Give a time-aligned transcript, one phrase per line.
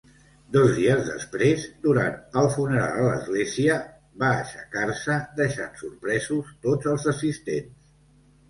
[0.53, 3.75] Dos dies després, durant el funeral a l'església,
[4.25, 7.95] va aixecar-se, deixant sorpresos tots els assistents.